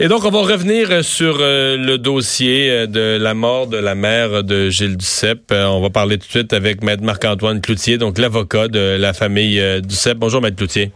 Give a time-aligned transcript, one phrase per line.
[0.00, 3.94] Et donc, on va revenir sur euh, le dossier euh, de la mort de la
[3.94, 5.52] mère de Gilles Duceppe.
[5.52, 9.12] Euh, on va parler tout de suite avec Maître Marc-Antoine Cloutier, donc l'avocat de la
[9.12, 10.18] famille Duceppe.
[10.18, 10.90] Bonjour, Maître Cloutier.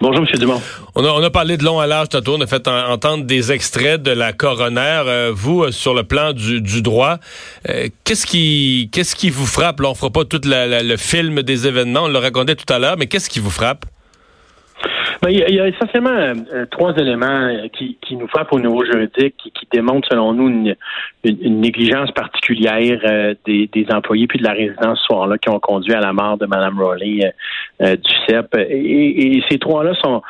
[0.00, 0.38] Bonjour, M.
[0.38, 0.62] Dumont.
[0.94, 2.36] On a, on a parlé de long à large tantôt.
[2.36, 5.30] On a fait entendre des extraits de la coroner.
[5.34, 7.18] vous, sur le plan du, du droit,
[8.04, 9.80] qu'est-ce qui qu'est-ce qui vous frappe?
[9.80, 12.04] Là, on fera pas tout le film des événements.
[12.04, 13.84] On le racontait tout à l'heure, mais qu'est-ce qui vous frappe?
[15.24, 18.84] Ben, il, y a, essentiellement euh, trois éléments euh, qui, qui, nous frappent au niveau
[18.84, 20.76] juridique, qui, qui démontrent selon nous une,
[21.24, 25.58] une, négligence particulière euh, des, des, employés puis de la résidence ce soir-là qui ont
[25.60, 27.32] conduit à la mort de Mme Rowley
[27.80, 28.54] du CEP.
[28.68, 30.20] Et, et ces trois-là sont...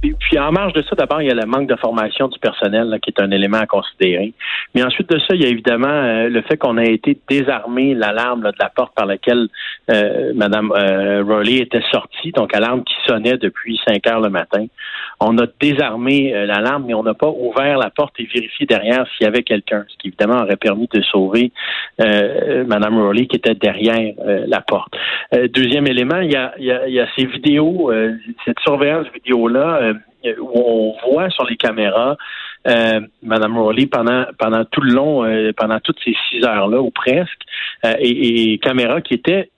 [0.00, 2.88] Puis, en marge de ça, d'abord, il y a le manque de formation du personnel
[2.88, 4.32] là, qui est un élément à considérer.
[4.74, 8.42] Mais ensuite de ça, il y a évidemment le fait qu'on a été désarmé, l'alarme
[8.42, 9.48] de la porte par laquelle
[9.88, 10.72] Mme
[11.26, 14.37] Rowley était sortie, donc alarme qui sonnait depuis 5 heures le matin
[15.20, 19.06] On a désarmé euh, l'alarme, mais on n'a pas ouvert la porte et vérifié derrière
[19.08, 21.52] s'il y avait quelqu'un, ce qui évidemment aurait permis de sauver
[22.00, 24.94] euh, Mme Rowley qui était derrière euh, la porte.
[25.34, 27.92] Euh, deuxième élément, il y a, ces vidéos,
[28.44, 29.92] cette surveillance vidéo-là
[30.40, 32.16] où on voit sur les caméras
[32.66, 37.40] euh, Mme Rowley pendant tout le long, pendant toutes ces six heures-là ou presque,
[37.84, 39.50] et, et caméras qui étaient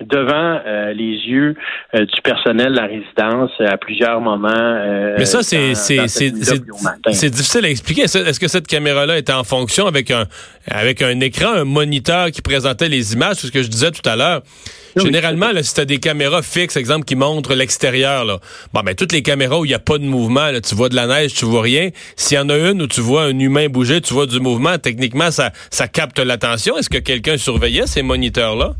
[0.00, 1.54] devant euh, les yeux
[1.94, 5.14] euh, du personnel de la résidence euh, à plusieurs moments.
[5.16, 8.02] Mais ça, c'est c'est difficile à expliquer.
[8.02, 10.26] Est-ce que cette caméra-là était en fonction avec un
[10.68, 14.08] avec un écran, un moniteur qui présentait les images, c'est ce que je disais tout
[14.08, 14.42] à l'heure.
[14.96, 18.38] Généralement, là, si tu as des caméras fixes, exemple, qui montrent l'extérieur, là,
[18.72, 20.88] bon, ben, toutes les caméras où il n'y a pas de mouvement, là, tu vois
[20.88, 21.90] de la neige, tu vois rien.
[22.14, 24.78] S'il y en a une où tu vois un humain bouger, tu vois du mouvement,
[24.78, 26.78] techniquement, ça, ça capte l'attention.
[26.78, 28.74] Est-ce que quelqu'un surveillait ces moniteurs-là?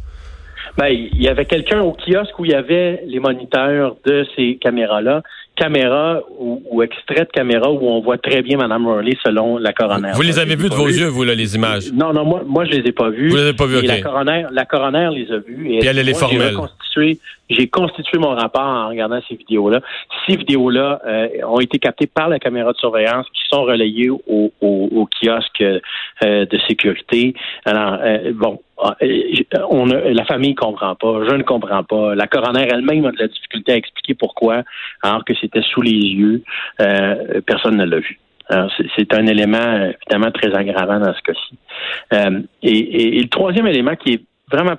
[0.77, 4.56] Ben, il y avait quelqu'un au kiosque où il y avait les moniteurs de ces
[4.56, 5.22] caméras-là
[5.56, 9.72] caméra ou, ou, extrait de caméra où on voit très bien Mme Rowley selon la
[9.72, 10.12] coroner.
[10.14, 11.92] Vous les avez vus de vos yeux, vous, là, les images?
[11.92, 13.28] Non, non, moi, moi, je les ai pas vus.
[13.28, 13.84] Vous les avez pas vus, OK.
[13.84, 15.70] La coroner, la coroner les a vus.
[15.70, 16.56] Et, elle, elle est formelle.
[17.50, 19.81] J'ai constitué mon rapport en regardant ces vidéos-là.
[20.26, 24.21] Ces vidéos-là euh, ont été captées par la caméra de surveillance qui sont relayées au,
[24.26, 25.81] au, au kiosque euh,
[26.22, 27.34] de sécurité.
[27.66, 28.97] Alors, euh, bon, ah,
[29.71, 32.15] on a, la famille comprend pas, je ne comprends pas.
[32.15, 34.62] La coroner elle-même a de la difficulté à expliquer pourquoi,
[35.03, 36.43] alors que c'était sous les yeux,
[36.81, 38.19] euh, personne ne l'a vu.
[38.97, 41.59] C'est un élément évidemment très aggravant dans ce cas-ci.
[42.12, 44.77] Euh, et, le troisième élément qui est vraiment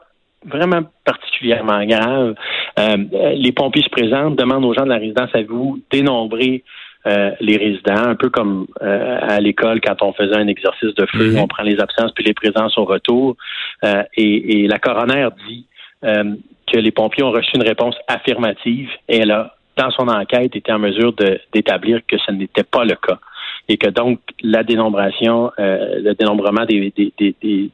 [0.47, 2.35] vraiment particulièrement grave,
[2.77, 2.97] euh,
[3.35, 6.63] les pompiers se présentent, demandent aux gens de la résidence à vous dénombrer
[7.07, 11.05] euh, les résidents, un peu comme euh, à l'école quand on faisait un exercice de
[11.05, 11.37] feu, mhm.
[11.37, 13.35] on prend les absences puis les présences au retour.
[13.83, 15.67] Euh, et, la coroner dit
[16.01, 20.71] que les pompiers ont reçu une réponse affirmative et elle a, dans son enquête, été
[20.71, 21.13] en mesure
[21.53, 23.19] d'établir que ce n'était pas le cas
[23.67, 27.71] et que donc la dénombration, le dénombrement des, des, des,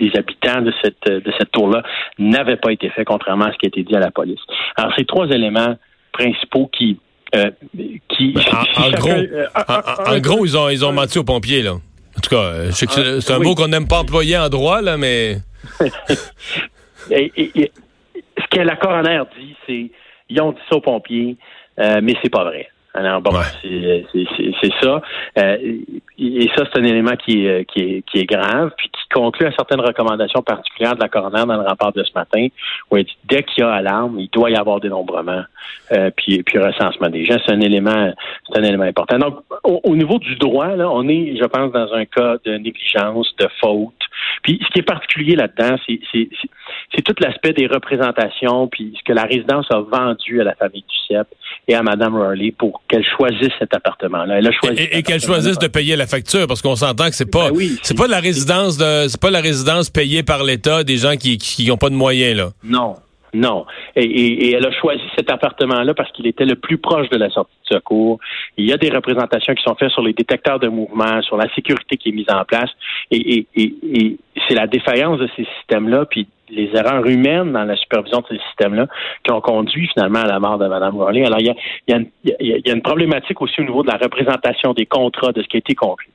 [0.00, 1.82] des habitants de cette de cette tour-là
[2.18, 4.40] n'avait pas été fait, contrairement à ce qui a été dit à la police.
[4.76, 5.76] Alors, ces trois éléments
[6.12, 6.98] principaux qui
[7.36, 7.50] euh,
[8.08, 8.42] qui, ben,
[8.76, 9.46] en, gros, euh,
[10.06, 11.72] en, gros, ils ont, ils ont menti aux pompiers, là.
[11.72, 15.36] En tout cas, euh, c'est un mot qu'on n'aime pas employer en droit, là, mais.
[17.10, 17.66] ce
[18.50, 19.90] que la coroner dit, c'est
[20.28, 21.36] ils ont dit ça aux pompiers,
[21.76, 22.68] mais c'est pas vrai.
[22.94, 23.30] Alors bon,
[23.62, 25.02] c'est ça.
[25.36, 29.46] et ça, c'est un élément qui est, qui est, qui est grave, puis qui conclut
[29.46, 32.48] à certaines recommandations particulières de la coroner dans le rapport de ce matin,
[32.90, 35.42] où elle dit dès qu'il y a alarme, il doit y avoir dénombrement,
[35.92, 37.36] euh, puis, puis recensement des gens.
[37.46, 38.12] C'est un élément,
[38.50, 39.18] c'est un élément important.
[39.18, 43.34] Donc, au, niveau du droit, là, on est, je pense, dans un cas de négligence,
[43.38, 43.92] de faute.
[44.42, 49.24] Puis, ce qui est particulier là-dedans, c'est tout l'aspect des représentations, puis ce que la
[49.24, 51.26] résidence a vendu à la famille du CIEP
[51.66, 54.38] et à Mme Rowley pour qu'elle choisisse cet appartement-là.
[54.38, 54.82] Elle a choisi.
[54.92, 57.96] Et, qu'elle choisisse de payer la facture, parce qu'on s'entend que c'est pas, ben c'est
[57.96, 61.70] pas la résidence de c'est pas la résidence payée par l'État des gens qui qui
[61.70, 62.50] ont pas de moyens là.
[62.64, 62.96] Non.
[63.34, 63.66] Non.
[63.96, 67.54] Et, elle a choisi cet appartement-là parce qu'il était le plus proche de la sortie
[67.70, 68.18] de secours.
[68.56, 71.52] Il y a des représentations qui sont faites sur les détecteurs de mouvement, sur la
[71.54, 72.70] sécurité qui est mise en place.
[73.10, 78.20] Et, et c'est la défaillance de ces systèmes-là, puis les erreurs humaines dans la supervision
[78.20, 78.86] de ces systèmes-là
[79.24, 81.24] qui ont conduit finalement à la mort de Mme Rowley.
[81.24, 81.54] Alors, il y, a,
[81.86, 82.06] il, y a une,
[82.40, 85.48] il y, a, une, problématique aussi au niveau de la représentation des contrats, de ce
[85.48, 86.08] qui a été conclu.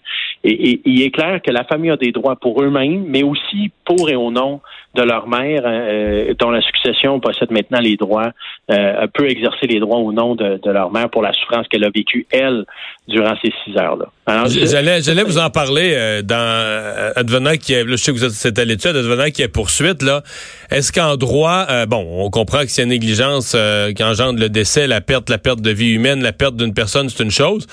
[0.43, 4.15] Il est clair que la famille a des droits pour eux-mêmes, mais aussi pour et
[4.15, 4.59] au nom
[4.93, 8.31] de leur mère, euh, dont la succession possède maintenant les droits,
[8.69, 11.85] euh, peut exercer les droits au nom de, de leur mère pour la souffrance qu'elle
[11.85, 12.65] a vécue, elle,
[13.07, 14.07] durant ces six heures-là.
[14.25, 18.23] J'allais, j'allais vous en parler euh, dans euh, advenant qui est, je sais que vous
[18.23, 20.23] êtes c'est à l'étude, advenant qui est poursuite là.
[20.71, 23.53] Est-ce qu'en droit, euh, bon, on comprend que c'est une négligence
[23.95, 27.09] qui engendre le décès, la perte, la perte de vie humaine, la perte d'une personne,
[27.09, 27.67] c'est une chose,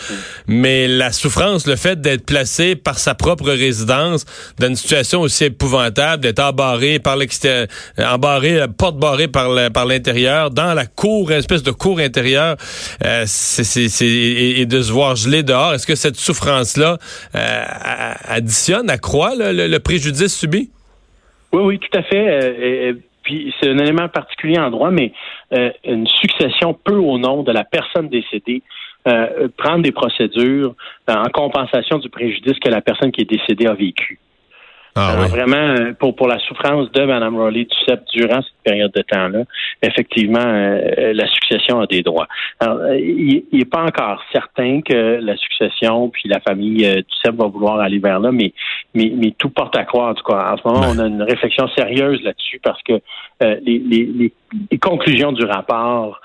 [0.48, 4.24] mais la souffrance, le fait d'être placé par sa propre résidence
[4.58, 10.50] dans une situation aussi épouvantable, d'être embarré par l'extérieur, embarré, porte barrée par par l'intérieur,
[10.50, 12.56] dans la cour, une espèce de cour intérieure,
[13.26, 15.74] c'est, c'est, et, et, de se voir gelé dehors.
[15.74, 16.96] Est-ce que cette souffrance souffrance-là
[17.34, 17.64] euh,
[18.28, 20.70] additionne, accroît le, préjudice subi?
[21.52, 22.28] Oui, oui, tout à fait.
[22.28, 25.12] Euh, puis c'est un élément particulier en droit, mais
[25.52, 28.62] euh, une succession peut au nom de la personne décédée
[29.56, 30.74] prendre des procédures
[31.08, 34.18] en compensation du préjudice que la personne qui est décédée a vécu.
[34.96, 39.02] Ah, Vraiment, euh, pour, pour la souffrance de Mme Rowley Duceppe durant cette période de
[39.02, 39.44] temps-là,
[39.82, 42.26] effectivement, euh, la succession a des droits.
[42.58, 47.36] Alors, euh, il n'est pas encore certain que la succession puis la famille euh, Duceppe
[47.36, 48.52] va vouloir aller vers là, mais,
[48.94, 50.10] mais, mais tout porte à croire.
[50.10, 53.00] En tout cas, en ce moment, on a une réflexion sérieuse là-dessus parce que
[53.40, 54.32] les, les,
[54.70, 56.20] les, conclusions du rapport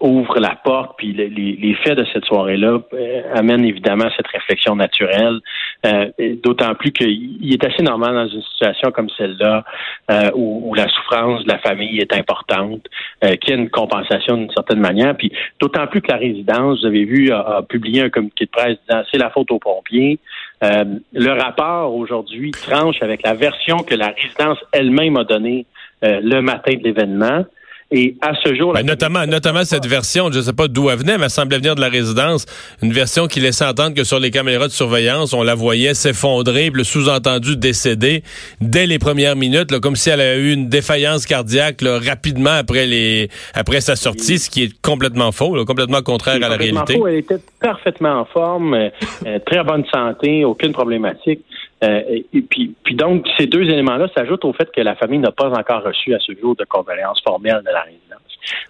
[0.00, 5.40] ouvre la porte, puis les, faits de cette soirée-là euh, amènent évidemment cette réflexion naturelle,
[5.86, 6.10] euh,
[6.42, 9.64] d'autant plus qu'il est assez normal dans une situation comme celle-là,
[10.10, 12.82] euh, où, la souffrance de la famille est importante,
[13.22, 16.86] qu'il y a une compensation d'une certaine manière, puis d'autant plus que la résidence, vous
[16.86, 20.18] avez vu, a, publié un communiqué de presse disant c'est la faute aux pompiers.
[20.60, 25.64] le rapport aujourd'hui tranche avec la version que la résidence elle-même a donnée
[26.02, 27.44] le matin de l'événement.
[27.92, 30.98] Et à ce jour, ben, notamment, notamment cette version, je ne sais pas d'où elle
[30.98, 32.44] venait, mais elle semblait venir de la résidence,
[32.82, 36.70] une version qui laissait entendre que sur les caméras de surveillance, on la voyait s'effondrer,
[36.72, 38.24] le sous-entendu décéder
[38.60, 43.28] dès les premières minutes, comme si elle avait eu une défaillance cardiaque rapidement après les
[43.54, 46.94] après sa sortie, ce qui est complètement faux, complètement contraire à la réalité.
[46.94, 47.06] Faux.
[47.06, 48.88] Elle était parfaitement en forme, euh,
[49.26, 51.40] euh, très bonne santé, aucune problématique.
[51.84, 52.00] Euh,
[52.32, 55.50] et puis, puis donc, ces deux éléments-là s'ajoutent au fait que la famille n'a pas
[55.50, 58.02] encore reçu à ce jour de condoléances formelles de la résidence.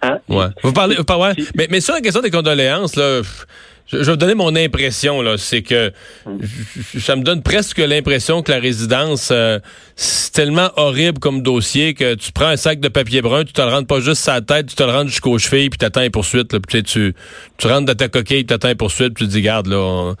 [0.01, 0.19] Hein?
[0.27, 0.47] Ouais.
[0.63, 1.43] Vous parlez, ouais.
[1.55, 3.21] mais, mais sur la question des condoléances, là,
[3.87, 5.37] je, je vais vous donner mon impression, là.
[5.37, 5.91] C'est que
[6.99, 9.59] ça me donne presque l'impression que la résidence, euh,
[9.95, 13.61] c'est tellement horrible comme dossier que tu prends un sac de papier brun, tu te
[13.61, 16.09] le rentres pas juste sa tête, tu te le rentres jusqu'aux chevilles, puis t'attends les
[16.09, 16.53] poursuites.
[16.53, 17.13] Là, tu, tu,
[17.57, 20.13] tu rentres dans ta coquille, t'attends les poursuites, puis tu te dis, garde, là,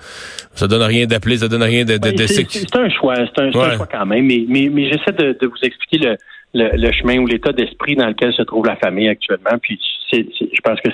[0.55, 1.97] ça donne rien d'appeler, ça donne rien de...
[1.97, 5.47] de, c'est un choix, c'est un, choix quand même, mais, mais, mais j'essaie de, de
[5.47, 6.17] vous expliquer le
[6.53, 9.57] le, chemin ou l'état d'esprit dans lequel se trouve la famille actuellement.
[9.61, 9.79] Puis
[10.11, 10.89] c'est, je pense que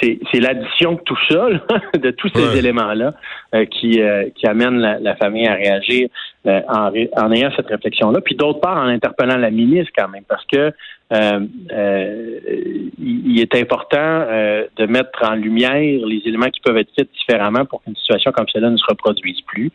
[0.00, 1.48] c'est, l'addition de tout ça,
[1.98, 3.14] de tous ces éléments-là,
[3.54, 6.08] euh, qui, euh, qui amène la, famille à réagir
[6.46, 8.20] euh, en, en ayant cette réflexion-là.
[8.20, 10.72] Puis d'autre part, en interpellant la ministre quand même, parce que
[11.12, 11.40] euh,
[11.72, 12.38] euh,
[12.98, 17.64] il est important euh, de mettre en lumière les éléments qui peuvent être faits différemment
[17.64, 19.70] pour qu'une situation comme celle-là ne se reproduise plus.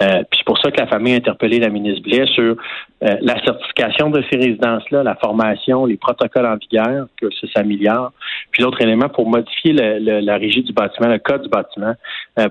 [0.00, 2.56] puis c'est pour ça que la famille a interpellé la ministre Blais sur
[3.00, 8.12] la certification de ces résidences-là, la formation, les protocoles en vigueur, que ça s'améliore,
[8.50, 11.94] puis d'autres éléments pour modifier le, la régie du bâtiment, le code du bâtiment,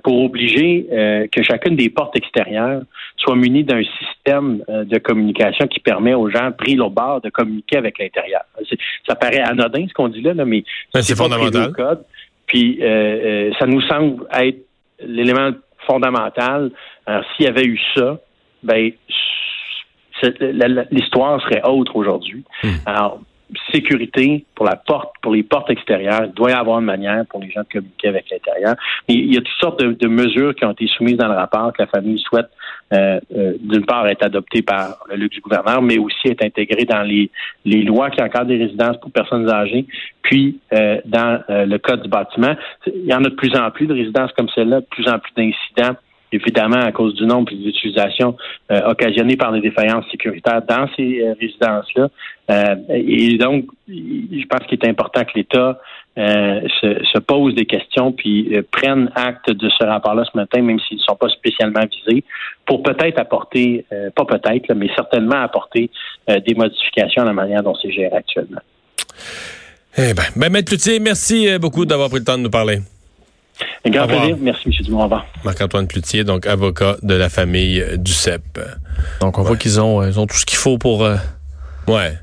[0.03, 0.87] pour obliger
[1.31, 2.83] que chacune des portes extérieures
[3.17, 7.77] soit munie d'un système de communication qui permet aux gens pris au bord de communiquer
[7.77, 8.43] avec l'intérieur
[9.07, 10.63] ça paraît anodin ce qu'on dit là, mais
[11.01, 11.71] c'est fondamental.
[12.47, 14.65] Puis euh, euh, ça nous semble être
[14.99, 15.51] l'élément
[15.87, 16.71] fondamental.
[17.05, 18.19] Alors s'il y avait eu ça,
[18.63, 18.91] ben
[20.91, 22.43] l'histoire serait autre aujourd'hui.
[22.63, 22.75] Hmm.
[22.85, 23.21] Alors
[23.71, 26.25] sécurité pour la porte, pour les portes extérieures.
[26.25, 28.75] Il doit y avoir une manière pour les gens de communiquer avec l'intérieur.
[29.07, 31.81] Il y a toutes sortes de, mesures qui ont été soumises dans le rapport que
[31.81, 32.49] la famille souhaite,
[32.93, 36.85] euh, euh, d'une part, être adoptée par le luxe du gouverneur, mais aussi être intégrée
[36.85, 37.31] dans les,
[37.65, 39.85] les lois qui encadrent des résidences pour personnes âgées,
[40.21, 42.55] puis euh, dans le code du bâtiment.
[42.87, 45.19] Il y en a de plus en plus de résidences comme celle-là, de plus en
[45.19, 45.97] plus d'incidents
[46.33, 48.35] évidemment à cause du nombre d'utilisations
[48.71, 52.09] euh, occasionnées par les défaillances sécuritaires dans ces euh, résidences-là.
[52.51, 55.79] Euh, et donc, je pense qu'il est important que l'État
[56.15, 61.03] se, pose des questions puis prenne acte de ce rapport-là ce matin, même s'ils ne
[61.03, 62.23] sont pas spécialement visés,
[62.65, 63.85] pour peut-être apporter,
[64.15, 65.89] pas peut-être, mais certainement apporter
[66.27, 68.61] des modifications à la manière dont c'est géré actuellement.
[69.97, 72.79] Eh bien, ben, Maître Cloutier, merci beaucoup d'avoir pris le temps de nous parler.
[73.85, 74.37] Un grand plaisir.
[74.39, 74.73] Merci, M.
[74.85, 75.09] Dumont.
[75.43, 78.59] Marc-Antoine Plutier, donc avocat de la famille du CEP.
[79.19, 81.03] Donc, on voit qu'ils ont, euh, ils ont tout ce qu'il faut pour.
[81.03, 81.17] Euh,
[81.87, 82.17] ouais.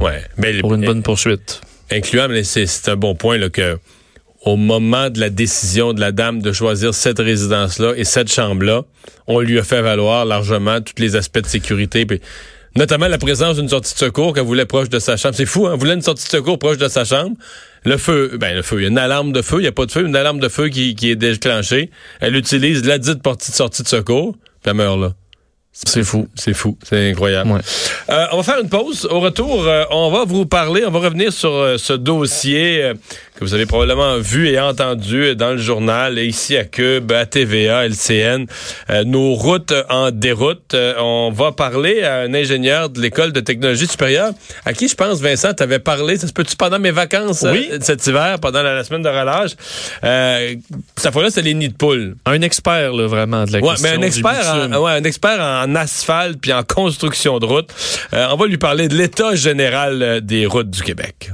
[0.00, 0.22] Ouais.
[0.38, 1.60] Mais, pour une bonne poursuite.
[1.90, 3.78] Incluant, mais c'est un bon point, là, que
[4.42, 8.82] au moment de la décision de la dame de choisir cette résidence-là et cette chambre-là,
[9.26, 12.06] on lui a fait valoir largement tous les aspects de sécurité.
[12.76, 15.34] notamment la présence d'une sortie de secours qu'elle voulait proche de sa chambre.
[15.34, 15.72] C'est fou, hein?
[15.74, 17.36] Elle voulait une sortie de secours proche de sa chambre.
[17.84, 19.72] Le feu, ben le feu, il y a une alarme de feu, il n'y a
[19.72, 21.90] pas de feu, une alarme de feu qui, qui est déclenchée.
[22.20, 25.14] Elle utilise la dite portée de sortie de secours, puis elle meurt là.
[25.86, 26.26] C'est fou.
[26.34, 26.76] C'est fou.
[26.82, 27.60] C'est incroyable.
[28.10, 29.06] Euh, on va faire une pause.
[29.10, 32.92] Au retour, euh, on va vous parler, on va revenir sur euh, ce dossier
[33.36, 37.86] que vous avez probablement vu et entendu dans le journal, ici à Cube, à TVA,
[37.86, 38.46] LCN,
[39.04, 40.74] nos routes en déroute.
[40.74, 44.32] on va parler à un ingénieur de l'École de technologie supérieure,
[44.64, 47.70] à qui je pense, Vincent, tu avais parlé, ça se peut-tu pendant mes vacances oui.
[47.80, 49.52] cet hiver, pendant la, semaine de relâche?
[50.96, 52.16] cette fois-là, c'est les nids de poules.
[52.26, 55.74] Un expert, là, vraiment, de la ouais, mais un expert, ouais, un expert en en
[55.74, 57.70] asphalte puis en construction de route.
[58.12, 61.30] Euh, on va lui parler de l'état général euh, des routes du Québec.